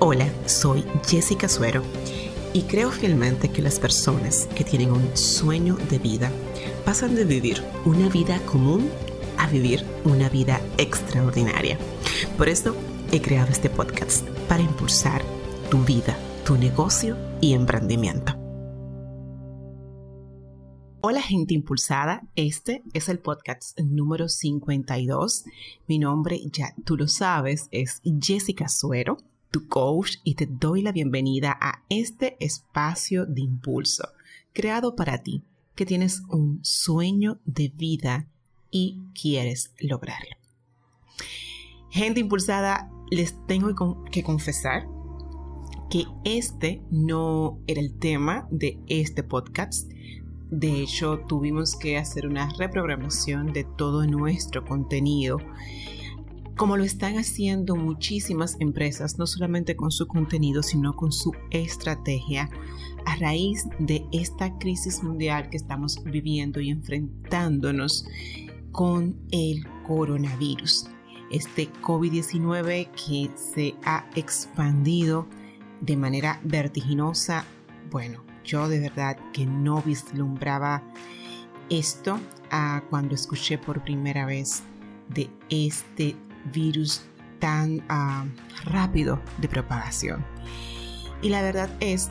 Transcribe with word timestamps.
Hola, 0.00 0.32
soy 0.46 0.84
Jessica 1.04 1.48
Suero 1.48 1.82
y 2.52 2.62
creo 2.62 2.92
fielmente 2.92 3.50
que 3.50 3.62
las 3.62 3.80
personas 3.80 4.46
que 4.54 4.62
tienen 4.62 4.92
un 4.92 5.16
sueño 5.16 5.76
de 5.90 5.98
vida 5.98 6.30
pasan 6.84 7.16
de 7.16 7.24
vivir 7.24 7.64
una 7.84 8.08
vida 8.08 8.38
común 8.46 8.88
a 9.38 9.48
vivir 9.48 9.84
una 10.04 10.28
vida 10.28 10.60
extraordinaria. 10.76 11.78
Por 12.36 12.48
eso 12.48 12.76
he 13.10 13.20
creado 13.20 13.50
este 13.50 13.70
podcast 13.70 14.24
para 14.48 14.62
impulsar 14.62 15.20
tu 15.68 15.78
vida, 15.78 16.16
tu 16.46 16.56
negocio 16.56 17.16
y 17.40 17.54
emprendimiento. 17.54 18.34
Hola 21.00 21.22
gente 21.22 21.54
impulsada, 21.54 22.22
este 22.36 22.84
es 22.92 23.08
el 23.08 23.18
podcast 23.18 23.76
número 23.80 24.28
52. 24.28 25.44
Mi 25.88 25.98
nombre, 25.98 26.40
ya 26.52 26.72
tú 26.84 26.96
lo 26.96 27.08
sabes, 27.08 27.66
es 27.72 28.00
Jessica 28.04 28.68
Suero 28.68 29.18
tu 29.50 29.68
coach, 29.68 30.16
y 30.24 30.34
te 30.34 30.46
doy 30.46 30.82
la 30.82 30.92
bienvenida 30.92 31.56
a 31.60 31.82
este 31.88 32.36
espacio 32.40 33.26
de 33.26 33.40
impulso 33.42 34.08
creado 34.52 34.96
para 34.96 35.22
ti, 35.22 35.42
que 35.74 35.86
tienes 35.86 36.22
un 36.28 36.58
sueño 36.62 37.38
de 37.44 37.68
vida 37.68 38.26
y 38.70 38.98
quieres 39.14 39.72
lograrlo. 39.78 40.36
Gente 41.90 42.20
impulsada, 42.20 42.90
les 43.10 43.34
tengo 43.46 44.02
que 44.10 44.22
confesar 44.22 44.86
que 45.88 46.04
este 46.24 46.82
no 46.90 47.60
era 47.66 47.80
el 47.80 47.98
tema 47.98 48.46
de 48.50 48.78
este 48.88 49.22
podcast. 49.22 49.90
De 50.50 50.82
hecho, 50.82 51.20
tuvimos 51.28 51.76
que 51.76 51.96
hacer 51.96 52.26
una 52.26 52.50
reprogramación 52.50 53.52
de 53.52 53.64
todo 53.64 54.06
nuestro 54.06 54.64
contenido 54.64 55.38
como 56.58 56.76
lo 56.76 56.82
están 56.82 57.18
haciendo 57.18 57.76
muchísimas 57.76 58.56
empresas, 58.58 59.16
no 59.16 59.28
solamente 59.28 59.76
con 59.76 59.92
su 59.92 60.08
contenido, 60.08 60.64
sino 60.64 60.96
con 60.96 61.12
su 61.12 61.32
estrategia 61.50 62.50
a 63.06 63.14
raíz 63.14 63.64
de 63.78 64.04
esta 64.10 64.58
crisis 64.58 65.04
mundial 65.04 65.50
que 65.50 65.56
estamos 65.56 66.02
viviendo 66.02 66.60
y 66.60 66.70
enfrentándonos 66.70 68.08
con 68.72 69.16
el 69.30 69.64
coronavirus. 69.86 70.88
Este 71.30 71.70
COVID-19 71.80 72.90
que 72.90 73.30
se 73.36 73.76
ha 73.84 74.10
expandido 74.16 75.28
de 75.80 75.96
manera 75.96 76.40
vertiginosa. 76.42 77.44
Bueno, 77.88 78.24
yo 78.44 78.68
de 78.68 78.80
verdad 78.80 79.16
que 79.32 79.46
no 79.46 79.80
vislumbraba 79.80 80.82
esto 81.70 82.18
a 82.50 82.82
cuando 82.90 83.14
escuché 83.14 83.58
por 83.58 83.84
primera 83.84 84.26
vez 84.26 84.64
de 85.14 85.30
este 85.50 86.16
virus 86.46 87.02
tan 87.38 87.82
ah, 87.88 88.24
rápido 88.64 89.20
de 89.38 89.48
propagación. 89.48 90.24
Y 91.22 91.28
la 91.30 91.42
verdad 91.42 91.70
es 91.80 92.10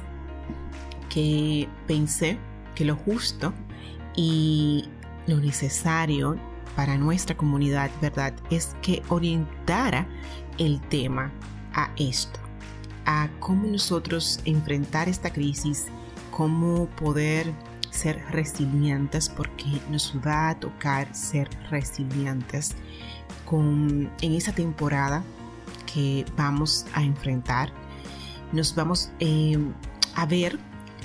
que 1.10 1.68
pensé 1.88 2.38
que 2.76 2.86
lo 2.86 2.96
justo 2.96 3.54
y 4.16 4.86
lo 5.28 5.38
necesario 5.38 6.38
para 6.76 6.98
nuestra 6.98 7.36
comunidad, 7.36 7.90
¿verdad? 8.02 8.34
Es 8.52 8.76
que 8.82 9.02
orientara 9.10 10.08
el 10.58 10.80
tema 10.82 11.32
a 11.74 11.92
esto, 11.98 12.40
a 13.06 13.30
cómo 13.40 13.68
nosotros 13.68 14.40
enfrentar 14.46 15.10
esta 15.10 15.32
crisis, 15.32 15.88
cómo 16.32 16.88
poder 16.90 17.52
ser 17.98 18.24
resilientes, 18.30 19.28
porque 19.28 19.82
nos 19.90 20.14
va 20.26 20.50
a 20.50 20.60
tocar 20.60 21.14
ser 21.16 21.50
resilientes 21.70 22.76
con, 23.46 24.12
en 24.22 24.34
esa 24.34 24.54
temporada 24.54 25.24
que 25.92 26.24
vamos 26.38 26.86
a 26.94 27.04
enfrentar. 27.04 27.72
Nos 28.52 28.76
vamos 28.76 29.10
em, 29.20 29.74
a 30.16 30.26
ver 30.26 30.60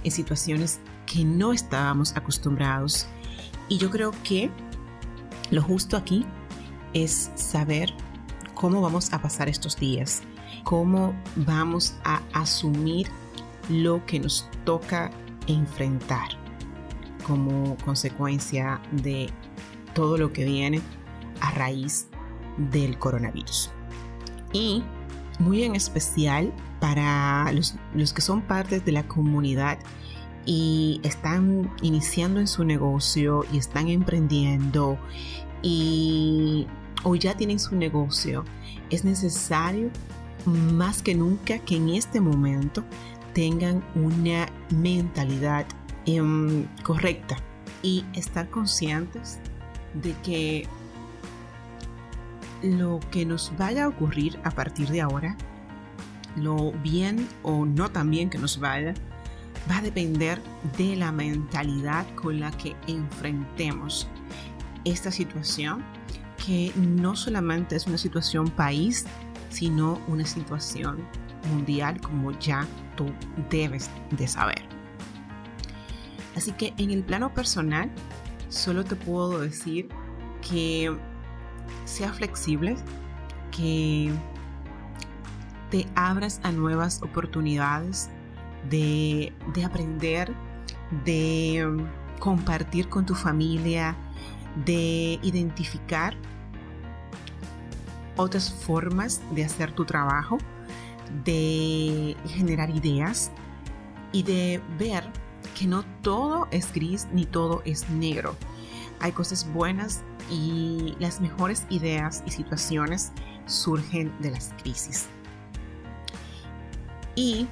en 0.05 0.11
situaciones 0.11 0.81
que 1.07 1.25
no 1.25 1.53
estábamos 1.53 2.15
acostumbrados. 2.15 3.07
Y 3.69 3.79
yo 3.79 3.91
creo 3.91 4.13
que 4.23 4.51
lo 5.51 5.63
justo 5.63 5.97
aquí 5.97 6.27
es 6.93 7.31
saber 7.35 7.93
cómo 8.55 8.83
vamos 8.83 9.13
a 9.13 9.23
pasar 9.23 9.49
estos 9.49 9.77
días, 9.77 10.23
cómo 10.63 11.15
vamos 11.37 11.95
a 12.05 12.21
asumir 12.35 13.09
lo 13.71 14.05
que 14.05 14.21
nos 14.21 14.49
toca 14.65 15.11
enfrentar 15.47 16.42
como 17.23 17.77
consecuencia 17.85 18.81
de 18.91 19.31
todo 19.95 20.17
lo 20.19 20.33
que 20.33 20.45
viene 20.45 20.81
a 21.41 21.51
raíz 21.53 22.09
del 22.71 22.99
coronavirus. 22.99 23.71
Y 24.53 24.83
muy 25.39 25.65
en 25.65 25.75
especial 25.75 26.53
para 26.81 27.53
los, 27.53 27.75
que 28.13 28.21
son 28.21 28.43
partes 28.43 28.85
de 28.85 28.93
la 28.93 29.07
comunidad 29.07 29.79
y 30.45 31.01
están 31.05 31.73
iniciando 31.83 32.41
en 32.41 32.49
su 32.49 32.65
negocio 32.65 33.45
y 33.53 33.59
están 33.59 33.89
emprendiendo 33.89 34.99
y 35.63 36.67
o 37.05 37.15
ya 37.15 37.37
tienen 37.37 37.59
su 37.59 37.77
negocio, 37.77 38.45
es 38.91 39.05
necesario 39.05 39.91
más 40.47 41.03
que 41.03 41.15
nunca 41.15 41.59
que 41.61 41.77
en 41.77 41.91
este 41.91 42.21
momento 42.21 42.85
tengan 43.33 43.85
una 43.95 44.49
mentalidad 44.71 45.67
em, 46.07 46.67
correcta 46.83 47.37
y 47.83 48.05
estar 48.15 48.49
conscientes 48.49 49.39
de 49.95 50.15
que 50.23 50.69
lo 52.63 53.01
que 53.11 53.27
nos 53.27 53.53
vaya 53.59 53.85
a 53.85 53.89
ocurrir 53.89 54.39
a 54.45 54.51
partir 54.51 54.89
de 54.89 55.01
ahora, 55.01 55.37
lo 56.37 56.73
bien 56.73 57.29
o 57.43 57.67
no 57.67 57.91
tan 57.91 58.11
bien 58.11 58.31
que 58.31 58.39
nos 58.39 58.59
vaya, 58.59 58.95
va 59.71 59.79
a 59.79 59.83
depender 59.83 60.41
de 60.79 60.97
la 60.97 61.13
mentalidad 61.13 62.07
con 62.15 62.41
la 62.41 62.51
que 62.53 62.75
enfrentemos 62.87 64.09
esta 64.85 65.11
situación, 65.11 65.85
que 66.45 66.73
no 66.77 67.15
solamente 67.15 67.77
es 67.77 67.87
una 67.87 67.99
situación 67.99 68.49
país, 68.51 69.07
sino 69.51 70.01
una 70.09 70.25
situación 70.25 70.99
mundial 71.51 72.01
como 72.01 72.33
ya 72.39 72.67
tú 72.97 73.07
debes 73.51 73.91
de 74.11 74.27
saber. 74.27 74.82
Así 76.37 76.53
que 76.53 76.73
en 76.79 76.91
el 76.91 77.03
plano 77.03 77.33
personal, 77.35 77.91
solo 78.49 78.85
te 78.85 78.97
puedo 78.97 79.41
decir 79.41 79.89
que 80.49 80.95
sea 81.85 82.13
flexible, 82.13 82.77
que 83.51 84.13
te 85.71 85.87
abras 85.95 86.41
a 86.43 86.53
nuevas 86.53 87.03
oportunidades 87.03 88.11
de, 88.69 89.33
aprender, 89.65 90.33
de 91.05 91.67
compartir 92.19 92.89
con 92.89 93.07
tu 93.07 93.15
familia, 93.15 93.97
de 94.65 95.19
identificar 95.23 96.15
otras 98.17 98.53
formas 98.53 99.23
de 99.35 99.45
hacer 99.45 99.73
tu 99.73 99.85
trabajo, 99.85 100.39
de 101.25 102.17
generar 102.27 102.71
ideas 102.71 103.33
y 104.13 104.23
de 104.23 104.61
ver 104.79 105.05
que 105.59 105.67
no 105.67 105.85
todo 106.03 106.49
es 106.51 106.73
gris 106.73 107.07
ni 107.13 107.27
todo 107.27 107.63
es 107.65 107.89
negro. 107.91 108.37
Hay 109.01 109.13
cosas 109.13 109.51
buenas 109.53 110.03
y 110.31 110.95
las 110.99 111.21
mejores 111.21 111.67
ideas 111.71 112.23
y 112.27 112.31
situaciones 112.31 113.13
surgen 113.47 114.13
de 114.21 114.31
las 114.31 114.55
crisis. 114.63 115.07
Y 117.15 117.47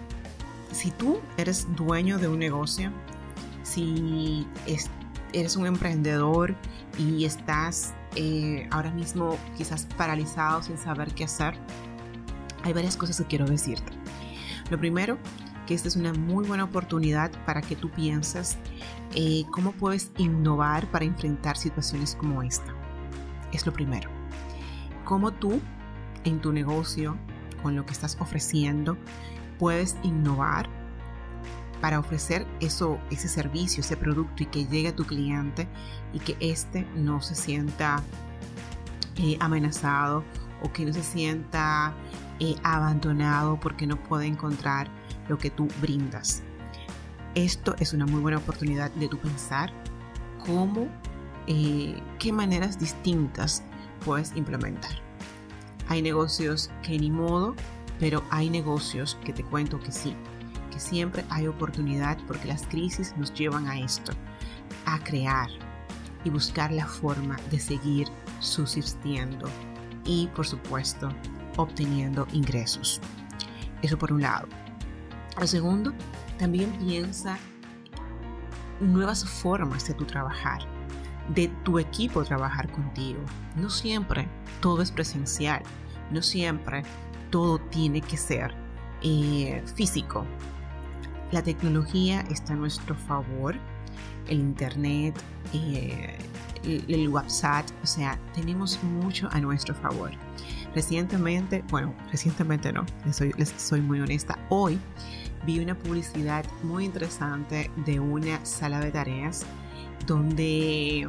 si 0.72 0.90
tú 0.92 1.18
eres 1.36 1.66
dueño 1.76 2.18
de 2.18 2.28
un 2.28 2.38
negocio, 2.38 2.92
si 3.62 4.46
eres 5.32 5.56
un 5.56 5.66
emprendedor 5.66 6.54
y 6.98 7.24
estás 7.24 7.94
eh, 8.16 8.68
ahora 8.70 8.90
mismo 8.90 9.36
quizás 9.56 9.86
paralizado 9.96 10.62
sin 10.62 10.78
saber 10.78 11.12
qué 11.14 11.24
hacer, 11.24 11.54
hay 12.62 12.72
varias 12.72 12.96
cosas 12.96 13.18
que 13.18 13.24
quiero 13.24 13.46
decirte. 13.46 13.92
Lo 14.70 14.78
primero, 14.78 15.18
que 15.70 15.76
esta 15.76 15.86
es 15.86 15.94
una 15.94 16.12
muy 16.12 16.44
buena 16.44 16.64
oportunidad 16.64 17.30
para 17.46 17.62
que 17.62 17.76
tú 17.76 17.90
pienses 17.90 18.58
eh, 19.14 19.44
cómo 19.52 19.70
puedes 19.70 20.10
innovar 20.18 20.90
para 20.90 21.04
enfrentar 21.04 21.56
situaciones 21.56 22.16
como 22.16 22.42
esta. 22.42 22.74
Es 23.52 23.64
lo 23.66 23.72
primero. 23.72 24.10
Cómo 25.04 25.30
tú 25.30 25.60
en 26.24 26.40
tu 26.40 26.52
negocio, 26.52 27.16
con 27.62 27.76
lo 27.76 27.86
que 27.86 27.92
estás 27.92 28.16
ofreciendo, 28.18 28.96
puedes 29.60 29.96
innovar 30.02 30.68
para 31.80 32.00
ofrecer 32.00 32.48
eso, 32.58 32.98
ese 33.12 33.28
servicio, 33.28 33.82
ese 33.82 33.96
producto 33.96 34.42
y 34.42 34.46
que 34.46 34.66
llegue 34.66 34.88
a 34.88 34.96
tu 34.96 35.04
cliente 35.04 35.68
y 36.12 36.18
que 36.18 36.36
éste 36.40 36.84
no 36.96 37.22
se 37.22 37.36
sienta 37.36 38.02
eh, 39.18 39.36
amenazado 39.38 40.24
o 40.64 40.72
que 40.72 40.84
no 40.84 40.92
se 40.92 41.04
sienta 41.04 41.94
eh, 42.40 42.56
abandonado 42.64 43.60
porque 43.60 43.86
no 43.86 44.02
puede 44.02 44.26
encontrar 44.26 44.90
lo 45.30 45.38
que 45.38 45.48
tú 45.48 45.66
brindas. 45.80 46.42
Esto 47.34 47.74
es 47.78 47.94
una 47.94 48.04
muy 48.04 48.20
buena 48.20 48.38
oportunidad 48.38 48.90
de 48.90 49.08
tu 49.08 49.16
pensar 49.16 49.72
cómo, 50.44 50.88
eh, 51.46 51.98
qué 52.18 52.32
maneras 52.32 52.78
distintas 52.78 53.62
puedes 54.04 54.36
implementar. 54.36 54.90
Hay 55.88 56.02
negocios 56.02 56.70
que 56.82 56.98
ni 56.98 57.10
modo 57.10 57.54
pero 58.00 58.24
hay 58.30 58.48
negocios 58.48 59.18
que 59.22 59.34
te 59.34 59.44
cuento 59.44 59.78
que 59.78 59.92
sí, 59.92 60.16
que 60.72 60.80
siempre 60.80 61.24
hay 61.28 61.46
oportunidad 61.46 62.18
porque 62.26 62.48
las 62.48 62.66
crisis 62.66 63.14
nos 63.16 63.32
llevan 63.34 63.68
a 63.68 63.78
esto, 63.78 64.12
a 64.86 64.98
crear 64.98 65.50
y 66.24 66.30
buscar 66.30 66.72
la 66.72 66.86
forma 66.86 67.36
de 67.50 67.60
seguir 67.60 68.08
subsistiendo 68.40 69.48
y 70.04 70.28
por 70.28 70.46
supuesto 70.46 71.10
obteniendo 71.58 72.26
ingresos. 72.32 73.00
Eso 73.82 73.98
por 73.98 74.12
un 74.12 74.22
lado. 74.22 74.48
Lo 75.38 75.46
segundo, 75.46 75.92
también 76.38 76.72
piensa 76.78 77.38
nuevas 78.80 79.24
formas 79.24 79.86
de 79.86 79.94
tu 79.94 80.04
trabajar, 80.04 80.60
de 81.34 81.48
tu 81.64 81.78
equipo 81.78 82.24
trabajar 82.24 82.70
contigo. 82.70 83.20
No 83.56 83.70
siempre 83.70 84.28
todo 84.60 84.82
es 84.82 84.90
presencial, 84.90 85.62
no 86.10 86.22
siempre 86.22 86.82
todo 87.30 87.58
tiene 87.58 88.00
que 88.00 88.16
ser 88.16 88.54
eh, 89.02 89.62
físico. 89.74 90.26
La 91.30 91.42
tecnología 91.42 92.22
está 92.30 92.54
a 92.54 92.56
nuestro 92.56 92.94
favor, 92.94 93.54
el 94.28 94.40
internet, 94.40 95.14
eh, 95.52 96.18
el 96.64 97.08
WhatsApp, 97.08 97.66
o 97.82 97.86
sea, 97.86 98.18
tenemos 98.34 98.82
mucho 98.82 99.28
a 99.30 99.40
nuestro 99.40 99.74
favor. 99.74 100.10
Recientemente, 100.74 101.64
bueno, 101.68 101.94
recientemente 102.10 102.72
no, 102.72 102.86
les 103.04 103.16
soy, 103.16 103.34
soy 103.56 103.80
muy 103.80 104.00
honesta, 104.00 104.38
hoy 104.50 104.78
vi 105.44 105.58
una 105.58 105.76
publicidad 105.76 106.44
muy 106.62 106.84
interesante 106.84 107.70
de 107.84 107.98
una 107.98 108.44
sala 108.44 108.78
de 108.80 108.92
tareas 108.92 109.44
donde 110.06 111.08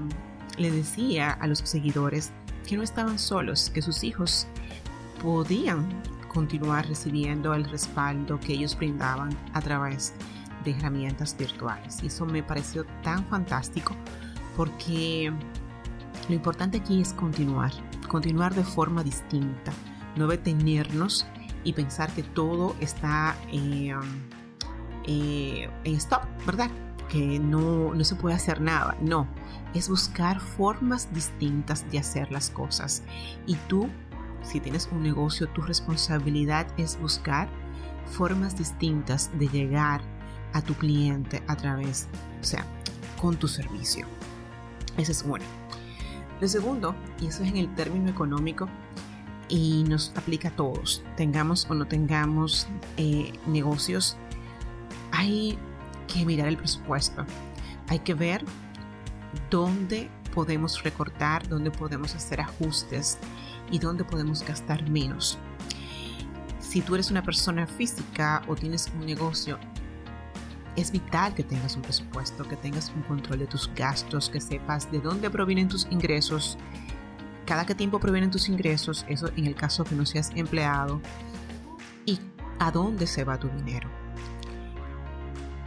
le 0.57 0.71
decía 0.71 1.31
a 1.31 1.47
los 1.47 1.59
seguidores 1.59 2.31
que 2.67 2.77
no 2.77 2.83
estaban 2.83 3.19
solos, 3.19 3.69
que 3.69 3.81
sus 3.81 4.03
hijos 4.03 4.47
podían 5.21 5.87
continuar 6.27 6.87
recibiendo 6.87 7.53
el 7.53 7.65
respaldo 7.65 8.39
que 8.39 8.53
ellos 8.53 8.77
brindaban 8.77 9.37
a 9.53 9.61
través 9.61 10.13
de 10.63 10.71
herramientas 10.71 11.35
virtuales. 11.37 12.01
Y 12.03 12.07
eso 12.07 12.25
me 12.25 12.41
pareció 12.41 12.85
tan 13.03 13.25
fantástico 13.25 13.95
porque 14.55 15.31
lo 16.29 16.35
importante 16.35 16.77
aquí 16.77 17.01
es 17.01 17.13
continuar, 17.13 17.71
continuar 18.11 18.53
de 18.53 18.65
forma 18.65 19.03
distinta, 19.05 19.71
no 20.17 20.27
detenernos 20.27 21.25
y 21.63 21.71
pensar 21.71 22.11
que 22.13 22.23
todo 22.23 22.75
está 22.81 23.37
eh, 23.53 23.95
eh, 25.07 25.69
en 25.85 25.95
stop, 25.95 26.23
¿verdad? 26.45 26.69
Que 27.07 27.39
no, 27.39 27.95
no 27.95 28.03
se 28.03 28.15
puede 28.15 28.35
hacer 28.35 28.59
nada. 28.59 28.97
No, 28.99 29.27
es 29.73 29.87
buscar 29.87 30.41
formas 30.41 31.13
distintas 31.13 31.89
de 31.89 31.99
hacer 31.99 32.33
las 32.33 32.49
cosas. 32.49 33.03
Y 33.47 33.55
tú, 33.69 33.87
si 34.43 34.59
tienes 34.59 34.89
un 34.91 35.03
negocio, 35.03 35.47
tu 35.47 35.61
responsabilidad 35.61 36.67
es 36.77 36.99
buscar 36.99 37.47
formas 38.07 38.57
distintas 38.57 39.31
de 39.39 39.47
llegar 39.47 40.01
a 40.51 40.61
tu 40.61 40.73
cliente 40.73 41.41
a 41.47 41.55
través, 41.55 42.09
o 42.41 42.43
sea, 42.43 42.65
con 43.21 43.37
tu 43.37 43.47
servicio. 43.47 44.05
Ese 44.97 45.13
es 45.13 45.23
bueno. 45.23 45.45
Lo 46.41 46.47
segundo, 46.47 46.95
y 47.19 47.27
eso 47.27 47.43
es 47.43 47.49
en 47.49 47.57
el 47.57 47.73
término 47.75 48.09
económico, 48.09 48.67
y 49.47 49.83
nos 49.87 50.11
aplica 50.15 50.47
a 50.47 50.55
todos, 50.55 51.03
tengamos 51.15 51.69
o 51.69 51.75
no 51.75 51.85
tengamos 51.85 52.67
eh, 52.97 53.31
negocios, 53.45 54.17
hay 55.11 55.55
que 56.07 56.25
mirar 56.25 56.47
el 56.47 56.57
presupuesto, 56.57 57.25
hay 57.89 57.99
que 57.99 58.15
ver 58.15 58.43
dónde 59.51 60.09
podemos 60.33 60.81
recortar, 60.83 61.47
dónde 61.47 61.69
podemos 61.69 62.15
hacer 62.15 62.41
ajustes 62.41 63.19
y 63.69 63.77
dónde 63.77 64.03
podemos 64.03 64.43
gastar 64.43 64.89
menos. 64.89 65.37
Si 66.59 66.81
tú 66.81 66.95
eres 66.95 67.11
una 67.11 67.21
persona 67.21 67.67
física 67.67 68.41
o 68.47 68.55
tienes 68.55 68.91
un 68.97 69.05
negocio, 69.05 69.59
es 70.75 70.91
vital 70.91 71.33
que 71.33 71.43
tengas 71.43 71.75
un 71.75 71.81
presupuesto, 71.81 72.47
que 72.47 72.55
tengas 72.55 72.91
un 72.95 73.01
control 73.03 73.39
de 73.39 73.47
tus 73.47 73.69
gastos, 73.75 74.29
que 74.29 74.39
sepas 74.39 74.91
de 74.91 74.99
dónde 74.99 75.29
provienen 75.29 75.67
tus 75.67 75.87
ingresos, 75.91 76.57
cada 77.45 77.65
qué 77.65 77.75
tiempo 77.75 77.99
provienen 77.99 78.31
tus 78.31 78.47
ingresos, 78.47 79.05
eso 79.09 79.29
en 79.35 79.45
el 79.45 79.55
caso 79.55 79.83
que 79.83 79.95
no 79.95 80.05
seas 80.05 80.31
empleado, 80.35 81.01
y 82.05 82.19
a 82.59 82.71
dónde 82.71 83.07
se 83.07 83.23
va 83.23 83.39
tu 83.39 83.49
dinero. 83.49 83.89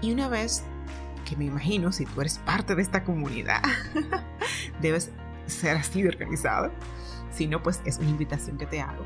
Y 0.01 0.13
una 0.13 0.29
vez 0.29 0.65
que 1.25 1.37
me 1.37 1.47
imagino, 1.47 1.93
si 1.93 2.07
tú 2.07 2.21
eres 2.21 2.39
parte 2.39 2.75
de 2.75 2.83
esta 2.83 3.05
comunidad, 3.05 3.63
debes 4.81 5.11
ser 5.47 5.77
así 5.77 6.03
de 6.03 6.09
organizado. 6.09 6.71
Si 7.31 7.47
no, 7.47 7.63
pues 7.63 7.81
es 7.85 7.99
una 7.99 8.11
invitación 8.11 8.59
que 8.59 8.67
te 8.67 8.81
hago. 8.81 9.05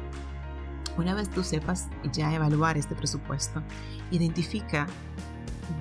Una 0.96 1.14
vez 1.14 1.30
tú 1.30 1.44
sepas 1.44 1.88
ya 2.12 2.34
evaluar 2.34 2.76
este 2.76 2.94
presupuesto, 2.94 3.62
identifica 4.10 4.86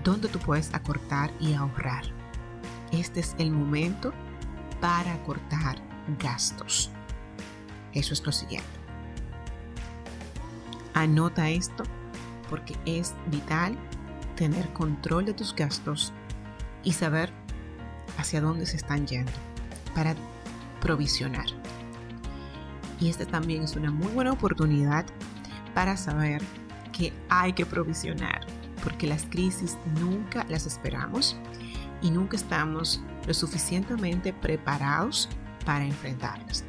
dónde 0.03 0.27
tú 0.27 0.39
puedes 0.39 0.73
acortar 0.73 1.31
y 1.39 1.53
ahorrar. 1.53 2.03
Este 2.91 3.19
es 3.19 3.35
el 3.37 3.51
momento 3.51 4.13
para 4.79 5.13
acortar 5.13 5.81
gastos. 6.19 6.91
Eso 7.93 8.13
es 8.13 8.25
lo 8.25 8.31
siguiente. 8.31 8.67
Anota 10.93 11.49
esto 11.49 11.83
porque 12.49 12.75
es 12.85 13.13
vital 13.27 13.77
tener 14.35 14.71
control 14.73 15.25
de 15.25 15.33
tus 15.33 15.53
gastos 15.53 16.13
y 16.83 16.93
saber 16.93 17.31
hacia 18.17 18.41
dónde 18.41 18.65
se 18.65 18.77
están 18.77 19.05
yendo 19.05 19.31
para 19.93 20.15
provisionar. 20.81 21.47
Y 22.99 23.09
esta 23.09 23.25
también 23.25 23.63
es 23.63 23.75
una 23.75 23.91
muy 23.91 24.07
buena 24.07 24.31
oportunidad 24.31 25.05
para 25.73 25.97
saber 25.97 26.41
que 26.93 27.13
hay 27.29 27.53
que 27.53 27.65
provisionar 27.65 28.56
porque 28.87 29.05
las 29.05 29.25
crisis 29.25 29.77
nunca 29.99 30.45
las 30.47 30.65
esperamos 30.65 31.35
y 32.01 32.09
nunca 32.09 32.37
estamos 32.37 33.01
lo 33.27 33.33
suficientemente 33.33 34.31
preparados 34.31 35.27
para 35.65 35.83
enfrentarlas. 35.83 36.63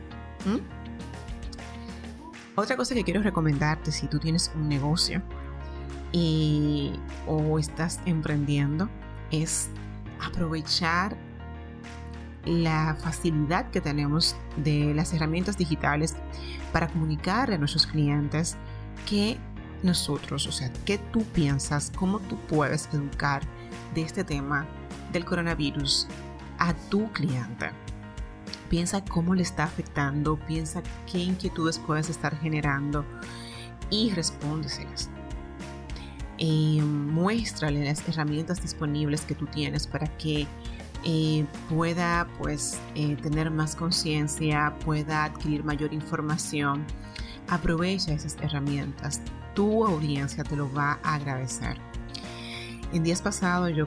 Otra 2.56 2.76
cosa 2.76 2.96
que 2.96 3.04
quiero 3.04 3.22
recomendarte 3.22 3.92
si 3.92 4.08
tú 4.08 4.18
tienes 4.18 4.50
un 4.56 4.68
negocio 4.68 5.22
y, 6.10 6.92
o 7.28 7.56
estás 7.56 8.00
emprendiendo 8.04 8.88
es 9.30 9.68
aprovechar 10.20 11.16
la 12.44 12.96
facilidad 12.98 13.70
que 13.70 13.80
tenemos 13.80 14.34
de 14.56 14.92
las 14.92 15.12
herramientas 15.12 15.56
digitales 15.56 16.16
para 16.72 16.88
comunicar 16.88 17.52
a 17.52 17.58
nuestros 17.58 17.86
clientes 17.86 18.56
que 19.08 19.38
nosotros, 19.82 20.46
o 20.46 20.52
sea, 20.52 20.72
qué 20.84 20.98
tú 20.98 21.22
piensas, 21.24 21.92
cómo 21.94 22.18
tú 22.20 22.36
puedes 22.48 22.88
educar 22.92 23.42
de 23.94 24.02
este 24.02 24.24
tema 24.24 24.66
del 25.12 25.24
coronavirus 25.24 26.06
a 26.58 26.74
tu 26.74 27.10
cliente. 27.12 27.70
Piensa 28.68 29.04
cómo 29.04 29.34
le 29.34 29.42
está 29.42 29.64
afectando, 29.64 30.36
piensa 30.46 30.82
qué 31.10 31.18
inquietudes 31.18 31.78
puedes 31.78 32.10
estar 32.10 32.38
generando 32.38 33.04
y 33.90 34.10
respóndeselas. 34.10 35.10
Eh, 36.38 36.80
muéstrale 36.82 37.84
las 37.84 38.06
herramientas 38.08 38.62
disponibles 38.62 39.22
que 39.22 39.34
tú 39.34 39.46
tienes 39.46 39.86
para 39.86 40.06
que 40.18 40.46
eh, 41.04 41.46
pueda 41.68 42.28
pues 42.38 42.78
eh, 42.94 43.16
tener 43.16 43.50
más 43.50 43.74
conciencia, 43.74 44.76
pueda 44.84 45.24
adquirir 45.24 45.64
mayor 45.64 45.92
información. 45.92 46.84
Aprovecha 47.48 48.12
esas 48.12 48.36
herramientas 48.42 49.22
tu 49.58 49.84
audiencia 49.84 50.44
te 50.44 50.54
lo 50.54 50.72
va 50.72 51.00
a 51.02 51.16
agradecer. 51.16 51.76
En 52.92 53.02
días 53.02 53.20
pasados 53.20 53.72
yo 53.74 53.86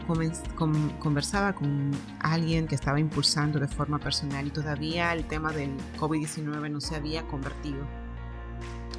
conversaba 1.00 1.54
con 1.54 1.92
alguien 2.20 2.68
que 2.68 2.75
estaba 2.75 3.00
impulsando 3.00 3.58
de 3.58 3.70
forma 3.70 3.98
personal 3.98 4.46
y 4.46 4.50
todavía 4.50 5.13
el 5.13 5.24
tema 5.24 5.54
del 5.54 5.78
COVID-19 5.98 6.70
no 6.70 6.82
se 6.82 6.98
había 6.98 7.25
convertido 7.25 7.88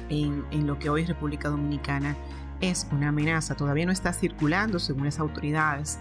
en, 0.09 0.65
lo 0.65 0.79
que 0.79 0.89
hoy 0.89 1.05
República 1.05 1.47
Dominicana 1.47 2.17
es 2.59 2.87
una 2.91 3.09
amenaza. 3.09 3.53
Todavía 3.53 3.85
no 3.85 3.91
está 3.91 4.11
circulando 4.11 4.79
según 4.79 5.05
las 5.05 5.19
autoridades 5.19 5.99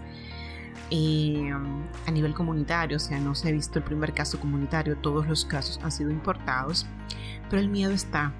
eh, 0.90 1.52
a 2.06 2.10
nivel 2.10 2.32
comunitario, 2.32 2.96
o 2.96 3.00
sea, 3.00 3.20
no 3.20 3.34
se 3.34 3.50
ha 3.50 3.52
visto 3.52 3.78
el 3.78 3.84
primer 3.84 4.14
caso 4.14 4.40
comunitario, 4.40 4.96
todos 4.96 5.28
los 5.28 5.44
casos 5.44 5.78
han 5.82 5.92
sido 5.92 6.10
importados, 6.10 6.86
pero 7.50 7.60
el 7.60 7.68
miedo 7.68 7.92
está 7.92 8.32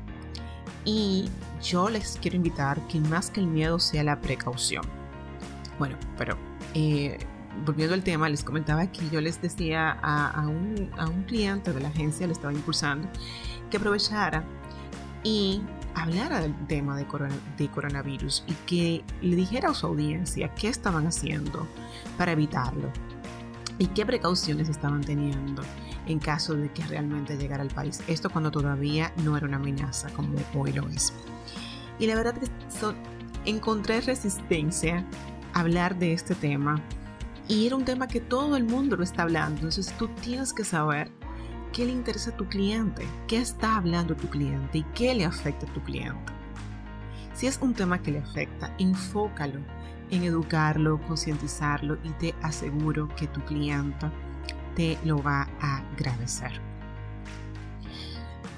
y 0.85 1.29
yo 1.63 1.89
les 1.89 2.19
quiero 2.21 2.37
invitar 2.37 2.81
que 2.89 3.01
más 3.01 3.31
que 3.31 3.41
el 3.41 3.47
miedo 3.47 3.79
sea 3.79 4.03
la 4.03 4.21
precaución. 4.21 4.85
Bueno, 5.79 5.97
pero 6.17 6.37
eh, 6.75 7.19
volviendo 7.65 7.95
al 7.95 8.03
tema, 8.03 8.29
les 8.29 8.45
comentaba 8.45 8.87
que 8.87 9.09
yo 9.11 9.21
les 9.21 9.41
decía 9.41 9.99
a, 10.03 10.47
un, 10.47 10.91
cliente 11.27 11.73
de 11.73 11.81
la 11.81 11.89
agencia, 11.89 12.27
le 12.27 12.33
estaba 12.33 12.53
impulsando, 12.53 13.09
que 13.71 13.77
aprovechara 13.77 14.45
y 15.23 15.63
hablara 15.95 16.41
del 16.41 16.55
tema 16.67 16.97
de, 16.97 17.07
de, 17.59 17.69
coronavirus 17.69 18.45
y 18.47 18.53
que 18.67 19.05
le 19.21 19.37
dijera 19.37 19.71
a 19.71 19.75
su 19.75 19.87
audiencia 19.87 20.53
qué 20.55 20.69
estaban 20.69 21.07
haciendo 21.07 21.67
para 22.17 22.33
evitarlo 22.33 22.91
y 23.83 23.89
qué 23.89 24.07
precauciones 24.07 24.69
estaban 24.69 25.01
teniendo 25.01 25.61
en 26.07 26.21
caso 26.21 26.55
de 26.55 26.71
que 26.71 26.85
realmente 26.85 27.37
llegara 27.37 27.65
al 27.65 27.69
país. 27.69 28.01
Esto 28.07 28.31
cuando 28.31 28.53
todavía 28.53 29.13
no 29.25 29.37
era 29.37 29.49
una 29.49 29.57
amenaza 29.57 30.09
como 30.11 30.39
hoy 30.55 30.73
lo 30.73 30.89
es. 30.89 31.13
Y 31.99 32.07
la 32.07 32.15
verdad 32.15 32.33
que 32.35 32.47
encontré 33.45 34.01
resistencia 34.01 35.05
a 35.53 35.61
hablar 35.61 35.99
de 35.99 36.13
este 36.13 36.37
tema. 36.37 36.81
Y 37.49 37.67
era 37.67 37.75
un 37.75 37.85
tema 37.85 38.07
que 38.07 38.21
todo 38.21 38.57
el 38.57 38.63
mundo 38.63 38.95
lo 38.95 39.03
está 39.03 39.23
hablando. 39.23 39.63
Entonces 39.63 39.93
tú 39.99 40.07
tienes 40.21 40.53
que 40.53 40.63
saber 40.63 41.11
qué 41.73 41.85
le 41.85 41.91
interesa 41.91 42.31
a 42.31 42.37
tu 42.37 42.47
cliente, 42.47 43.05
qué 43.27 43.39
está 43.39 43.79
hablando 43.79 44.15
tu 44.15 44.29
cliente 44.29 44.79
y 44.79 44.85
qué 44.95 45.13
le 45.13 45.25
afecta 45.25 45.67
a 45.67 45.75
tu 45.75 45.83
cliente. 45.83 46.33
Si 47.35 47.49
es 47.49 47.59
un 47.61 47.75
tema 47.75 48.01
que 48.01 48.13
le 48.13 48.21
afecta, 48.21 48.73
enfócalo 48.79 49.59
en 50.13 50.25
educarlo, 50.25 51.01
concientizarlo 51.09 51.99
y 52.05 52.11
te 52.11 52.35
aseguro 52.43 53.09
que 53.17 53.27
tu 53.27 53.41
cliente 53.41 54.07
te 54.77 54.99
lo 55.05 55.23
va 55.23 55.49
a 55.61 55.79
agradecer. 55.95 56.53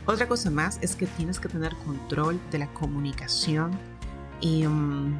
Otra 0.06 0.28
cosa 0.28 0.50
más 0.50 0.78
es 0.82 0.96
que 0.96 1.06
tienes 1.06 1.40
que 1.40 1.48
tener 1.48 1.74
control 1.76 2.38
de 2.50 2.58
la 2.58 2.66
comunicación 2.74 3.70
mm, 4.42 5.12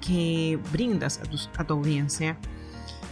que 0.00 0.58
brindas 0.72 1.20
a 1.20 1.64
tu, 1.64 1.74
audiencia 1.74 2.36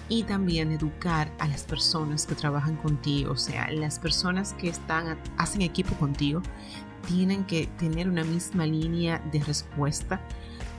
y 0.08 0.22
también 0.22 0.72
educar 0.72 1.30
a 1.38 1.46
las 1.46 1.64
personas 1.64 2.26
que 2.26 2.34
trabajan 2.34 2.76
contigo, 2.76 3.32
o 3.32 3.36
sea, 3.36 3.70
las 3.70 3.98
personas 3.98 4.54
que 4.54 4.70
están, 4.70 5.18
hacen 5.36 5.60
equipo 5.60 5.94
contigo, 5.96 6.40
tienen 7.06 7.44
que 7.44 7.66
tener 7.78 8.08
una 8.08 8.24
misma 8.24 8.64
línea 8.64 9.22
de 9.30 9.40
respuesta 9.44 10.20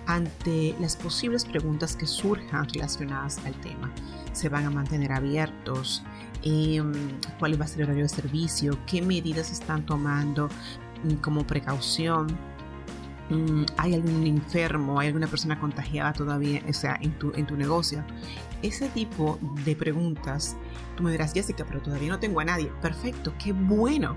ante 0.09 0.75
las 0.79 0.95
posibles 0.95 1.45
preguntas 1.45 1.95
que 1.95 2.07
surjan 2.07 2.67
relacionadas 2.67 3.37
al 3.45 3.53
tema. 3.61 3.93
¿Se 4.33 4.49
van 4.49 4.65
a 4.65 4.71
mantener 4.71 5.11
abiertos? 5.11 6.01
Em, 6.41 6.91
¿Cuál 7.37 7.61
va 7.61 7.65
a 7.65 7.67
ser 7.67 7.81
el 7.81 7.85
horario 7.85 8.03
de 8.03 8.09
servicio? 8.09 8.79
¿Qué 8.87 9.03
medidas 9.03 9.51
están 9.51 9.85
tomando 9.85 10.49
mm, 11.03 11.13
como 11.21 11.45
precaución? 11.45 12.25
Mm, 13.29 13.65
¿Hay 13.77 13.93
algún 13.93 14.25
enfermo? 14.25 14.99
¿Hay 14.99 15.09
alguna 15.09 15.27
persona 15.27 15.59
contagiada 15.59 16.11
todavía 16.11 16.63
o 16.67 16.73
sea, 16.73 16.97
en, 17.01 17.11
tu, 17.19 17.31
en 17.35 17.45
tu 17.45 17.55
negocio? 17.55 18.03
Ese 18.63 18.89
tipo 18.89 19.37
de 19.63 19.75
preguntas, 19.75 20.57
tú 20.97 21.03
me 21.03 21.11
dirás, 21.11 21.33
Jessica, 21.33 21.65
pero 21.67 21.81
todavía 21.83 22.09
no 22.09 22.19
tengo 22.19 22.39
a 22.39 22.45
nadie. 22.45 22.71
Perfecto, 22.81 23.31
qué 23.37 23.53
bueno. 23.53 24.15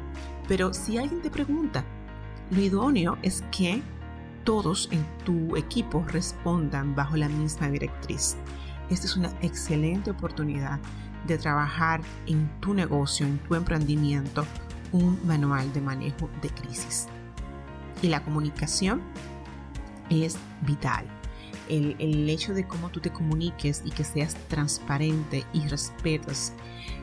Pero 0.49 0.73
si 0.73 0.97
alguien 0.97 1.21
te 1.21 1.31
pregunta, 1.31 1.85
lo 2.51 2.63
idóneo 2.63 3.19
es 3.21 3.45
que 3.53 3.83
todos 4.45 4.89
en 4.93 5.05
tu 5.25 5.57
equipo 5.57 6.05
respondan 6.09 6.95
bajo 6.95 7.17
la 7.17 7.29
misma 7.29 7.69
directriz. 7.69 8.37
Esta 8.91 9.07
es 9.07 9.17
una 9.17 9.33
excelente 9.41 10.11
oportunidad 10.11 10.81
de 11.27 11.39
trabajar 11.39 12.01
en 12.27 12.49
tu 12.61 12.75
negocio, 12.75 13.27
en 13.27 13.39
tu 13.39 13.55
emprendimiento, 13.55 14.45
un 14.93 15.19
manual 15.27 15.73
de 15.73 15.81
manejo 15.81 16.29
de 16.43 16.51
crisis. 16.51 17.07
Y 18.03 18.09
la 18.09 18.23
comunicación 18.23 19.01
es 20.11 20.37
vital. 20.63 21.07
El, 21.69 22.29
hecho 22.29 22.53
de 22.53 22.67
cómo 22.67 22.91
tú 22.91 23.01
te 23.01 23.11
comuniques 23.11 23.83
y 23.85 23.91
que 23.91 24.05
seas 24.05 24.35
transparente 24.49 25.47
y 25.55 25.67
respetas 25.69 26.53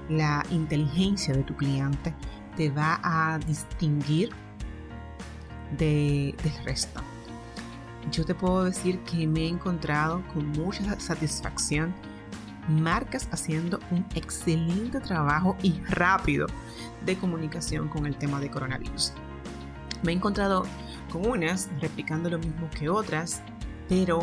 la 0.10 0.46
inteligencia 0.52 1.34
de 1.34 1.44
tu 1.44 1.56
cliente 1.56 2.14
te 2.56 2.70
va 2.70 3.00
a 3.02 3.40
distinguir 3.40 4.30
de, 5.78 6.36
del 6.44 6.66
resto 6.66 7.02
yo 8.12 8.26
te 8.26 8.36
puedo 8.36 8.64
decir 8.64 9.00
que 9.00 9.28
me 9.28 9.42
he 9.42 9.48
encontrado 9.48 10.24
con 10.34 10.48
mucha 10.50 11.00
satisfacción 11.00 11.94
marcas 12.68 13.28
haciendo 13.32 13.80
un 13.92 14.06
excelente 14.16 15.00
trabajo 15.00 15.58
y 15.64 15.80
rápido 15.90 16.48
de 17.06 17.18
comunicación 17.18 17.88
con 17.90 18.06
el 18.06 18.16
tema 18.16 18.40
de 18.40 18.50
coronavirus. 18.50 19.14
Me 20.04 20.12
he 20.12 20.16
encontrado 20.16 20.66
con 21.12 21.26
unas 21.26 21.70
replicando 21.82 22.30
lo 22.30 22.38
mismo 22.38 22.70
que 22.70 22.90
otras, 22.90 23.42
pero 23.88 24.20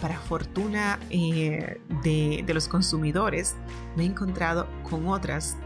para 0.00 0.18
fortuna 0.18 0.98
eh, 1.10 1.80
de, 2.02 2.42
de 2.44 2.54
los 2.54 2.68
consumidores, 2.68 3.56
me 3.96 4.02
he 4.02 4.06
encontrado 4.06 4.66
con 4.82 5.08
otras 5.08 5.56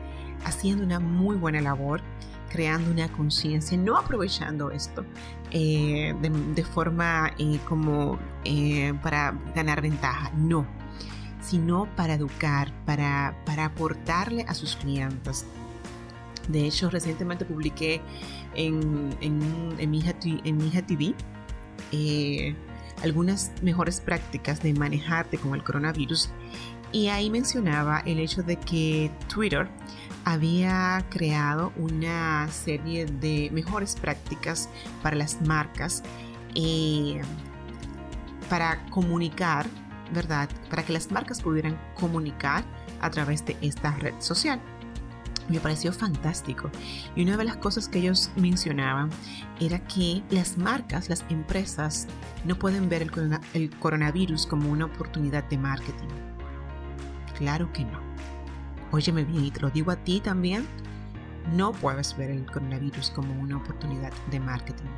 haciendo 0.44 0.84
una 0.84 1.00
muy 1.00 1.36
buena 1.36 1.60
labor 1.60 2.02
creando 2.50 2.90
una 2.90 3.10
conciencia, 3.10 3.78
no 3.78 3.96
aprovechando 3.96 4.70
esto 4.70 5.04
eh, 5.50 6.14
de, 6.20 6.64
forma 6.64 7.32
eh, 7.38 7.58
como 7.66 8.18
eh, 8.44 8.92
para 9.02 9.38
ganar 9.54 9.80
ventaja, 9.80 10.30
no, 10.36 10.66
sino 11.40 11.88
para 11.96 12.14
educar, 12.14 12.72
para, 12.84 13.36
para 13.46 13.66
aportarle 13.66 14.44
a 14.48 14.54
sus 14.54 14.76
clientes. 14.76 15.46
De 16.48 16.66
hecho, 16.66 16.90
recientemente 16.90 17.44
publiqué 17.44 18.02
en, 18.54 19.16
en, 19.20 19.38
mi, 19.90 20.02
en 20.44 20.56
mi 20.56 20.66
hija 20.68 20.82
TV 20.82 21.14
algunas 23.02 23.52
mejores 23.62 24.00
prácticas 24.00 24.62
de 24.62 24.74
manejarte 24.74 25.38
con 25.38 25.54
el 25.54 25.64
coronavirus 25.64 26.30
y 26.92 27.08
ahí 27.08 27.30
mencionaba 27.30 28.00
el 28.00 28.18
hecho 28.18 28.42
de 28.42 28.56
que 28.56 29.10
Twitter 29.32 29.68
había 30.24 31.04
creado 31.08 31.72
una 31.76 32.48
serie 32.48 33.06
de 33.06 33.50
mejores 33.52 33.96
prácticas 33.96 34.68
para 35.02 35.16
las 35.16 35.40
marcas 35.42 36.02
eh, 36.54 37.20
para 38.48 38.84
comunicar, 38.86 39.66
¿verdad? 40.12 40.48
Para 40.68 40.84
que 40.84 40.92
las 40.92 41.10
marcas 41.10 41.40
pudieran 41.40 41.80
comunicar 41.94 42.64
a 43.00 43.10
través 43.10 43.44
de 43.46 43.56
esta 43.60 43.92
red 43.96 44.14
social. 44.18 44.60
Me 45.48 45.58
pareció 45.58 45.92
fantástico. 45.92 46.70
Y 47.16 47.22
una 47.22 47.36
de 47.36 47.44
las 47.44 47.56
cosas 47.56 47.88
que 47.88 47.98
ellos 47.98 48.30
mencionaban 48.36 49.10
era 49.60 49.80
que 49.80 50.22
las 50.30 50.58
marcas, 50.58 51.08
las 51.08 51.24
empresas, 51.28 52.06
no 52.44 52.56
pueden 52.56 52.88
ver 52.88 53.02
el, 53.02 53.10
el 53.54 53.70
coronavirus 53.78 54.46
como 54.46 54.70
una 54.70 54.84
oportunidad 54.84 55.44
de 55.44 55.58
marketing. 55.58 56.08
Claro 57.40 57.72
que 57.72 57.84
no 57.86 57.98
Óyeme 58.92 59.24
bien, 59.24 59.46
y 59.46 59.50
te 59.50 59.60
lo 59.60 59.70
digo 59.70 59.92
a 59.92 59.96
ti 59.96 60.20
también, 60.20 60.66
no 61.52 61.72
puedes 61.72 62.16
ver 62.16 62.30
el 62.30 62.44
coronavirus 62.44 63.10
como 63.10 63.32
una 63.40 63.56
oportunidad 63.56 64.12
de 64.30 64.40
marketing. 64.40 64.90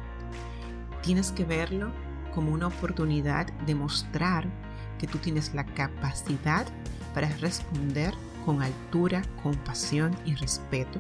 Tienes 1.03 1.31
que 1.31 1.45
verlo 1.45 1.93
como 2.35 2.53
una 2.53 2.69
oportunidad 2.69 3.47
de 3.67 3.75
mostrar 3.75 4.47
que 4.99 5.07
tú 5.07 5.19
tienes 5.19 5.55
la 5.55 5.65
capacidad 5.65 6.67
para 7.15 7.29
responder 7.37 8.15
con 8.47 8.63
altura, 8.63 9.23
compasión 9.43 10.17
y 10.25 10.35
respeto 10.35 10.99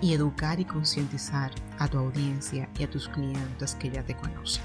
y 0.00 0.14
educar 0.14 0.60
y 0.60 0.64
concientizar 0.64 1.50
a 1.78 1.88
tu 1.88 1.98
audiencia 1.98 2.68
y 2.78 2.84
a 2.84 2.90
tus 2.90 3.08
clientes 3.08 3.74
que 3.74 3.90
ya 3.90 4.04
te 4.04 4.14
conocen 4.14 4.62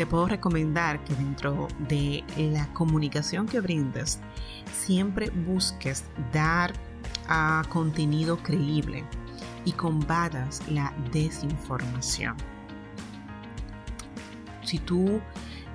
te 0.00 0.06
puedo 0.06 0.28
recomendar 0.28 1.04
que 1.04 1.14
dentro 1.14 1.68
de 1.90 2.24
la 2.38 2.72
comunicación 2.72 3.46
que 3.46 3.60
brindes, 3.60 4.18
siempre 4.72 5.28
busques 5.28 6.06
dar 6.32 6.72
a 7.28 7.62
contenido 7.68 8.38
creíble 8.38 9.04
y 9.66 9.72
combatas 9.72 10.62
la 10.70 10.94
desinformación. 11.12 12.34
Si 14.64 14.78
tú 14.78 15.20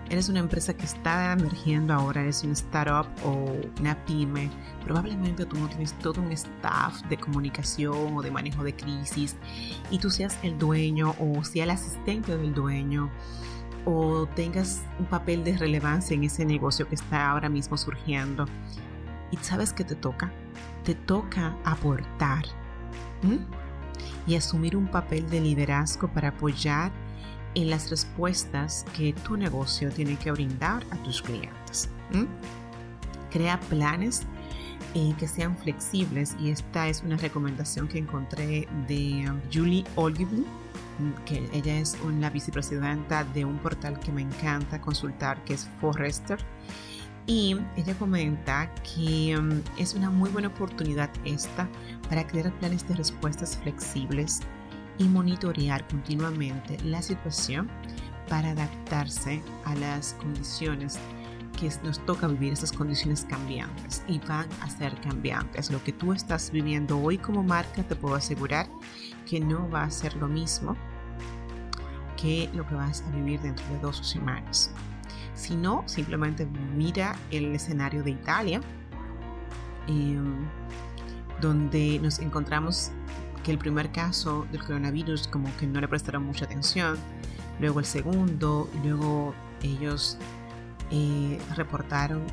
eres 0.09 0.27
una 0.27 0.39
empresa 0.39 0.75
que 0.75 0.85
está 0.85 1.33
emergiendo 1.33 1.93
ahora, 1.93 2.21
eres 2.21 2.43
un 2.43 2.53
startup 2.53 3.05
o 3.23 3.55
una 3.79 3.95
pyme, 4.05 4.49
probablemente 4.83 5.45
tú 5.45 5.55
no 5.57 5.67
tienes 5.67 5.93
todo 5.99 6.19
un 6.19 6.31
staff 6.31 6.99
de 7.09 7.17
comunicación 7.17 8.17
o 8.17 8.23
de 8.23 8.31
manejo 8.31 8.63
de 8.63 8.75
crisis 8.75 9.35
y 9.91 9.99
tú 9.99 10.09
seas 10.09 10.39
el 10.41 10.57
dueño 10.57 11.13
o 11.19 11.43
sea 11.43 11.65
el 11.65 11.69
asistente 11.69 12.35
del 12.35 12.55
dueño 12.55 13.11
o 13.85 14.27
tengas 14.35 14.83
un 14.99 15.05
papel 15.05 15.43
de 15.43 15.57
relevancia 15.57 16.15
en 16.15 16.23
ese 16.23 16.45
negocio 16.45 16.87
que 16.87 16.95
está 16.95 17.29
ahora 17.29 17.49
mismo 17.49 17.77
surgiendo. 17.77 18.45
Y 19.31 19.37
sabes 19.37 19.73
que 19.73 19.83
te 19.83 19.95
toca, 19.95 20.31
te 20.83 20.95
toca 20.95 21.55
aportar 21.63 22.45
y 24.27 24.35
asumir 24.35 24.75
un 24.75 24.87
papel 24.87 25.29
de 25.29 25.41
liderazgo 25.41 26.07
para 26.07 26.29
apoyar 26.29 26.91
en 27.55 27.69
las 27.69 27.89
respuestas 27.89 28.85
que 28.95 29.13
tu 29.13 29.37
negocio 29.37 29.89
tiene 29.89 30.17
que 30.17 30.31
brindar 30.31 30.83
a 30.91 30.97
tus 31.03 31.21
clientes. 31.21 31.89
Crea 33.31 33.59
planes 33.61 34.23
eh, 34.93 35.13
que 35.17 35.27
sean 35.27 35.57
flexibles 35.57 36.35
y 36.39 36.51
esta 36.51 36.87
es 36.87 37.01
una 37.03 37.17
recomendación 37.17 37.87
que 37.87 37.97
encontré 37.97 38.67
de 38.87 39.29
um, 39.29 39.41
Julie 39.51 39.83
Ogilvy 39.95 40.45
que 41.25 41.49
ella 41.53 41.77
es 41.79 41.97
una 42.03 42.29
vicepresidenta 42.29 43.23
de 43.23 43.45
un 43.45 43.57
portal 43.57 43.99
que 43.99 44.11
me 44.11 44.21
encanta 44.21 44.79
consultar, 44.81 45.43
que 45.43 45.53
es 45.53 45.67
Forrester. 45.79 46.39
Y 47.27 47.57
ella 47.75 47.95
comenta 47.97 48.71
que 48.75 49.35
mm, 49.35 49.79
es 49.79 49.95
una 49.95 50.09
muy 50.09 50.29
buena 50.29 50.49
oportunidad 50.49 51.09
esta 51.23 51.67
para 52.07 52.25
crear 52.27 52.51
planes 52.59 52.87
de 52.87 52.95
respuestas 52.95 53.57
flexibles 53.57 54.41
y 54.97 55.05
monitorear 55.05 55.87
continuamente 55.87 56.77
la 56.83 57.01
situación 57.01 57.69
para 58.29 58.51
adaptarse 58.51 59.41
a 59.65 59.75
las 59.75 60.13
condiciones 60.13 60.99
que 61.55 61.69
nos 61.83 62.03
toca 62.05 62.27
vivir 62.27 62.53
esas 62.53 62.71
condiciones 62.71 63.25
cambiantes 63.25 64.03
y 64.07 64.19
van 64.19 64.47
a 64.61 64.69
ser 64.69 64.99
cambiantes. 65.01 65.71
Lo 65.71 65.83
que 65.83 65.91
tú 65.91 66.13
estás 66.13 66.51
viviendo 66.51 66.99
hoy 66.99 67.17
como 67.17 67.43
marca 67.43 67.83
te 67.83 67.95
puedo 67.95 68.15
asegurar 68.15 68.67
que 69.29 69.39
no 69.39 69.69
va 69.69 69.83
a 69.83 69.91
ser 69.91 70.15
lo 70.15 70.27
mismo 70.27 70.75
qué 72.17 72.49
lo 72.53 72.65
que 72.67 72.75
vas 72.75 73.03
a 73.07 73.11
vivir 73.11 73.41
dentro 73.41 73.65
de 73.67 73.79
dos 73.79 73.97
semanas. 73.97 74.71
Si 75.33 75.55
no, 75.55 75.83
simplemente 75.85 76.45
mira 76.75 77.15
el 77.31 77.53
escenario 77.53 78.03
de 78.03 78.11
Italia, 78.11 78.61
em, 79.87 80.47
donde 81.41 81.99
nos 82.01 82.19
encontramos 82.19 82.91
que 83.43 83.51
el 83.51 83.57
primer 83.57 83.91
caso 83.91 84.47
del 84.51 84.63
coronavirus 84.63 85.27
como 85.27 85.55
que 85.57 85.67
no 85.67 85.81
le 85.81 85.87
prestaron 85.87 86.23
mucha 86.23 86.45
atención, 86.45 86.97
luego 87.59 87.79
el 87.79 87.85
segundo, 87.85 88.69
y 88.73 88.87
luego 88.87 89.35
ellos 89.61 90.17
reportaron 91.55 92.23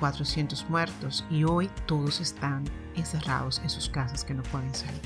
400 0.00 0.68
muertos 0.68 1.24
y 1.30 1.44
hoy 1.44 1.70
todos 1.86 2.20
están 2.20 2.64
encerrados 2.94 3.58
en 3.60 3.70
sus 3.70 3.88
casas 3.88 4.24
que 4.24 4.34
no 4.34 4.42
pueden 4.44 4.74
salir. 4.74 5.00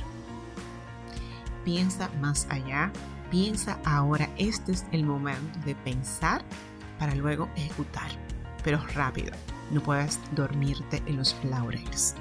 Piensa 1.64 2.10
más 2.20 2.46
allá, 2.50 2.90
piensa 3.30 3.78
ahora, 3.84 4.28
este 4.38 4.72
es 4.72 4.86
el 4.92 5.04
momento 5.04 5.58
de 5.64 5.74
pensar 5.74 6.42
para 6.98 7.14
luego 7.14 7.48
ejecutar, 7.56 8.10
pero 8.64 8.80
rápido, 8.94 9.32
no 9.70 9.80
puedes 9.82 10.18
dormirte 10.34 11.02
en 11.06 11.16
los 11.16 11.36
laureles. 11.44 12.14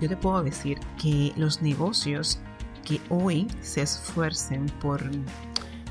Yo 0.00 0.08
te 0.08 0.16
puedo 0.16 0.42
decir 0.42 0.78
que 1.00 1.32
los 1.36 1.62
negocios 1.62 2.40
que 2.84 3.00
hoy 3.08 3.46
se 3.60 3.82
esfuercen 3.82 4.66
por 4.80 5.02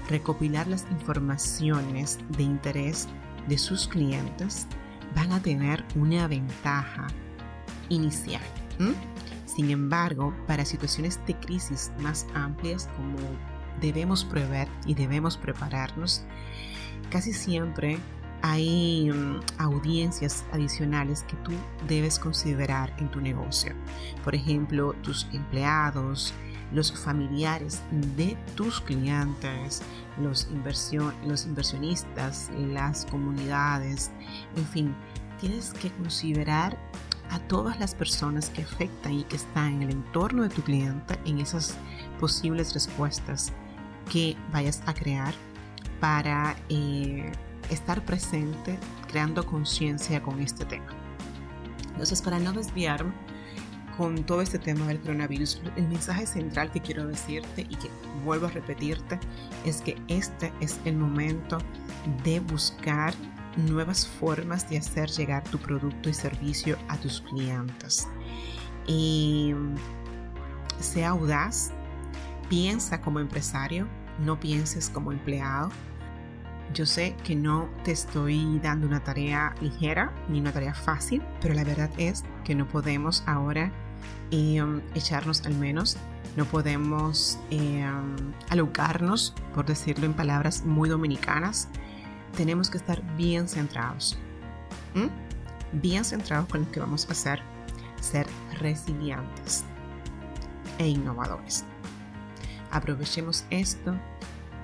recopilar 0.09 0.67
las 0.67 0.85
informaciones 0.91 2.19
de 2.29 2.43
interés 2.43 3.07
de 3.47 3.57
sus 3.57 3.87
clientes 3.87 4.67
van 5.15 5.31
a 5.31 5.41
tener 5.41 5.83
una 5.95 6.27
ventaja 6.27 7.07
inicial. 7.89 8.41
Sin 9.45 9.71
embargo, 9.71 10.33
para 10.45 10.65
situaciones 10.65 11.19
de 11.25 11.35
crisis 11.35 11.91
más 11.99 12.27
amplias 12.33 12.87
como 12.95 13.17
debemos 13.81 14.23
prever 14.23 14.67
y 14.85 14.93
debemos 14.93 15.37
prepararnos, 15.37 16.23
casi 17.09 17.33
siempre 17.33 17.97
hay 18.41 19.09
mm, 19.11 19.39
audiencias 19.57 20.45
adicionales 20.51 21.23
que 21.23 21.35
tú 21.37 21.51
debes 21.87 22.19
considerar 22.19 22.93
en 22.97 23.09
tu 23.09 23.21
negocio. 23.21 23.73
Por 24.23 24.35
ejemplo, 24.35 24.93
tus 25.01 25.27
empleados, 25.33 26.33
los 26.71 26.91
familiares 26.91 27.81
de 27.91 28.37
tus 28.55 28.81
clientes, 28.81 29.81
los, 30.21 30.47
los 31.25 31.45
inversionistas, 31.45 32.49
las 32.57 33.05
comunidades, 33.05 34.11
en 34.55 34.65
fin, 34.65 34.95
tienes 35.39 35.73
que 35.73 35.91
considerar 35.91 36.77
a 37.29 37.39
todas 37.39 37.79
las 37.79 37.93
personas 37.93 38.49
que 38.49 38.61
afectan 38.61 39.13
y 39.13 39.23
que 39.23 39.35
están 39.35 39.75
en 39.75 39.83
el 39.83 39.91
entorno 39.91 40.43
de 40.43 40.49
tu 40.49 40.61
cliente 40.61 41.19
en 41.25 41.39
esas 41.39 41.77
posibles 42.19 42.73
respuestas 42.73 43.51
que 44.09 44.37
vayas 44.51 44.81
a 44.85 44.93
crear 44.93 45.33
para 45.99 46.55
eh, 46.69 47.31
estar 47.69 48.03
presente 48.03 48.77
creando 49.07 49.45
conciencia 49.45 50.21
con 50.21 50.39
este 50.39 50.65
tema. 50.65 50.87
Entonces, 51.91 52.21
para 52.21 52.39
no 52.39 52.53
desviarme, 52.53 53.13
con 53.97 54.23
todo 54.23 54.41
este 54.41 54.59
tema 54.59 54.85
del 54.85 54.99
coronavirus, 54.99 55.59
el 55.75 55.87
mensaje 55.87 56.27
central 56.27 56.71
que 56.71 56.79
quiero 56.79 57.07
decirte 57.07 57.61
y 57.61 57.75
que 57.75 57.89
vuelvo 58.23 58.45
a 58.45 58.51
repetirte 58.51 59.19
es 59.65 59.81
que 59.81 59.97
este 60.07 60.53
es 60.61 60.79
el 60.85 60.95
momento 60.95 61.57
de 62.23 62.39
buscar 62.39 63.13
nuevas 63.57 64.07
formas 64.07 64.69
de 64.69 64.77
hacer 64.77 65.09
llegar 65.09 65.43
tu 65.45 65.57
producto 65.57 66.09
y 66.09 66.13
servicio 66.13 66.77
a 66.87 66.97
tus 66.97 67.21
clientes. 67.21 68.07
Y 68.85 69.53
sea 70.79 71.09
audaz, 71.09 71.71
piensa 72.49 73.01
como 73.01 73.19
empresario, 73.19 73.87
no 74.19 74.39
pienses 74.39 74.89
como 74.89 75.11
empleado. 75.11 75.71
Yo 76.73 76.85
sé 76.85 77.15
que 77.23 77.35
no 77.35 77.69
te 77.83 77.91
estoy 77.91 78.59
dando 78.59 78.87
una 78.87 79.03
tarea 79.03 79.55
ligera 79.61 80.13
ni 80.29 80.39
una 80.39 80.51
tarea 80.51 80.73
fácil, 80.73 81.23
pero 81.41 81.53
la 81.53 81.63
verdad 81.63 81.89
es 81.97 82.23
que 82.43 82.55
no 82.55 82.67
podemos 82.67 83.23
ahora 83.25 83.71
um, 84.31 84.81
echarnos 84.93 85.45
al 85.45 85.55
menos. 85.55 85.97
No 86.35 86.45
podemos 86.45 87.39
eh, 87.49 87.83
alucarnos, 88.49 89.33
por 89.55 89.65
decirlo 89.65 90.05
en 90.05 90.13
palabras 90.13 90.63
muy 90.65 90.87
dominicanas. 90.87 91.67
Tenemos 92.35 92.69
que 92.69 92.77
estar 92.77 93.01
bien 93.15 93.47
centrados. 93.47 94.19
Bien 95.71 96.05
centrados 96.05 96.47
con 96.47 96.61
lo 96.61 96.71
que 96.71 96.79
vamos 96.79 97.07
a 97.09 97.13
hacer. 97.13 97.41
Ser 98.01 98.27
resilientes 98.59 99.63
e 100.77 100.87
innovadores. 100.87 101.65
Aprovechemos 102.71 103.45
esto 103.49 103.95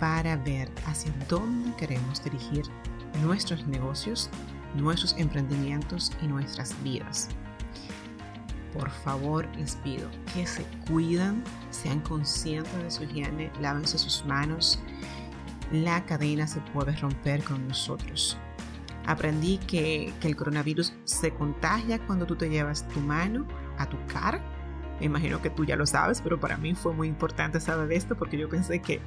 para 0.04 0.36
ver 0.36 0.70
hacia 0.86 1.14
dónde 1.30 1.74
queremos 1.78 2.22
dirigir 2.22 2.66
nuestros 3.22 3.66
negocios, 3.68 4.30
nuestros 4.76 5.16
emprendimientos 5.18 6.12
y 6.22 6.28
nuestras 6.28 6.76
vidas 6.84 7.30
por 8.74 8.90
favor 8.90 9.48
les 9.56 9.76
pido 9.78 10.10
que 10.34 10.46
se 10.46 10.64
cuidan, 10.88 11.44
sean 11.70 12.02
conscientes 12.02 12.76
de 12.82 12.92
su 12.92 13.04
higiene, 13.04 13.52
lávense 13.62 13.98
sus 13.98 14.26
manos. 14.26 14.80
La 15.72 16.04
cadena 16.06 16.48
se 16.48 16.60
puede 16.60 16.96
romper 16.96 17.44
con 17.44 17.68
nosotros. 17.68 18.38
Aprendí 19.06 19.58
que, 19.60 20.14
el 20.24 20.36
coronavirus 20.36 20.94
se 21.04 21.32
contagia 21.32 22.00
cuando 22.06 22.26
tú 22.26 22.36
te 22.36 22.50
llevas 22.50 22.88
tu 22.90 23.00
mano 23.00 23.46
a 23.78 23.88
tu 23.88 23.98
cara. 24.08 24.42
Me 25.00 25.08
imagino 25.08 25.42
que 25.42 25.50
tú 25.50 25.66
ya 25.66 25.76
lo 25.76 25.86
sabes, 25.86 26.22
pero 26.22 26.40
para 26.40 26.58
mí 26.58 26.76
fue 26.76 26.94
muy 26.94 27.08
importante 27.08 27.60
saber 27.60 27.92
esto 27.92 28.16
porque 28.16 28.38
yo 28.38 28.48
pensé 28.48 28.80
que 28.80 29.02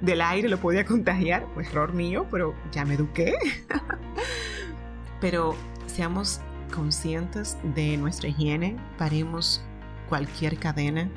del 0.00 0.20
aire 0.20 0.48
lo 0.48 0.58
podía 0.58 0.84
contagiar. 0.84 1.46
Pues 1.54 1.68
error 1.68 1.92
mío, 1.92 2.26
pero 2.30 2.54
ya 2.72 2.84
me 2.84 2.94
eduqué. 2.94 3.34
pero 5.20 5.54
seamos 5.86 6.40
conscientes 6.74 7.56
de 7.74 7.96
nuestra 7.96 8.28
higiene, 8.28 8.76
paremos 8.98 9.62
cualquier 10.08 10.58
cadena. 10.58 11.08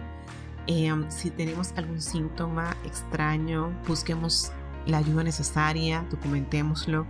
Em, 0.68 1.10
si 1.10 1.30
tenemos 1.32 1.74
algún 1.76 2.02
síntoma 2.02 2.76
extraño, 2.86 3.72
busquemos 3.88 4.52
la 4.86 5.00
ayuda 5.00 5.24
necesaria, 5.24 6.06
documentémoslo. 6.10 7.06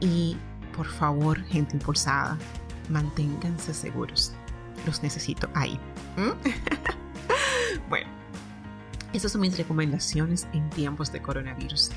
Y 0.00 0.36
por 0.76 0.86
favor, 0.86 1.42
gente 1.44 1.76
impulsada, 1.76 2.38
manténganse 2.90 3.72
seguros. 3.72 4.32
Los 4.86 5.02
necesito 5.02 5.48
ahí. 5.54 5.78
bueno, 7.88 8.08
esas 9.12 9.32
son 9.32 9.40
mis 9.40 9.56
recomendaciones 9.56 10.46
en 10.52 10.68
tiempos 10.70 11.12
de 11.12 11.22
coronavirus. 11.22 11.90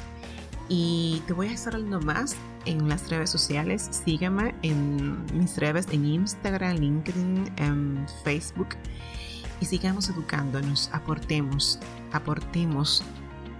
Y 0.70 1.24
te 1.28 1.34
voy 1.34 1.48
a 1.48 1.54
estar 1.54 1.76
hablando 1.76 2.02
más 2.02 2.36
en 2.66 2.90
las 2.90 3.10
redes 3.10 3.30
sociales. 3.30 3.88
Sígueme 4.06 4.54
en 4.62 5.26
mis 5.38 5.58
redes 5.58 5.88
en 5.92 6.06
Instagram, 6.06 6.78
LinkedIn, 6.78 7.54
en 7.58 8.06
Facebook. 8.24 8.70
Y 9.62 9.66
sigamos 9.66 10.10
educándonos, 10.10 10.90
aportemos, 10.94 11.80
aportemos 12.12 13.04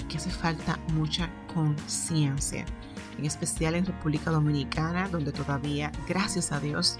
que 0.10 0.18
hace 0.18 0.30
falta 0.30 0.78
mucha 0.94 1.30
conciencia, 1.54 2.66
en 3.18 3.26
especial 3.26 3.76
en 3.76 3.86
República 3.86 4.30
Dominicana, 4.30 5.08
donde 5.10 5.32
todavía, 5.32 5.92
gracias 6.08 6.52
a 6.52 6.60
Dios, 6.60 6.98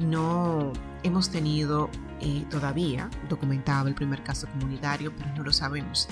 no 0.00 0.72
hemos 1.02 1.30
tenido 1.30 1.90
eh, 2.20 2.44
todavía 2.50 3.10
documentado 3.28 3.88
el 3.88 3.94
primer 3.94 4.22
caso 4.22 4.48
comunitario, 4.48 5.14
pero 5.16 5.34
no 5.36 5.44
lo 5.44 5.52
sabemos. 5.52 6.08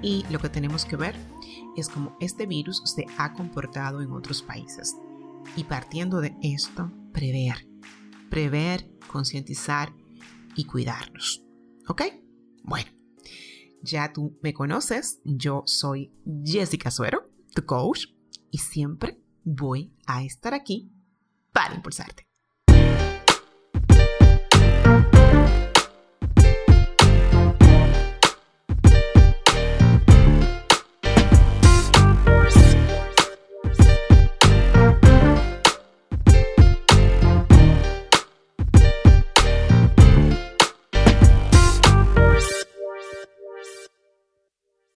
Y 0.00 0.24
lo 0.30 0.38
que 0.38 0.48
tenemos 0.48 0.84
que 0.84 0.96
ver 0.96 1.14
es 1.76 1.88
cómo 1.88 2.16
este 2.20 2.46
virus 2.46 2.82
se 2.84 3.06
ha 3.18 3.32
comportado 3.32 4.00
en 4.00 4.12
otros 4.12 4.42
países. 4.42 4.96
Y 5.56 5.64
partiendo 5.64 6.20
de 6.20 6.36
esto, 6.42 6.90
prever. 7.12 7.68
Prever, 8.30 8.90
concientizar 9.10 9.92
y 10.56 10.64
cuidarnos. 10.64 11.44
¿Ok? 11.88 12.02
Bueno, 12.64 12.90
ya 13.82 14.12
tú 14.12 14.38
me 14.42 14.54
conoces. 14.54 15.20
Yo 15.24 15.62
soy 15.66 16.12
Jessica 16.44 16.90
Suero, 16.90 17.30
tu 17.54 17.64
coach, 17.64 18.06
y 18.50 18.58
siempre 18.58 19.20
voy 19.44 19.94
a 20.06 20.22
estar 20.22 20.54
aquí 20.54 20.90
para 21.52 21.74
impulsarte. 21.74 22.31